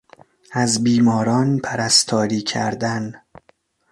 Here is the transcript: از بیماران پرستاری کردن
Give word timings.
از 0.51 0.83
بیماران 0.83 1.59
پرستاری 1.59 2.41
کردن 2.41 3.21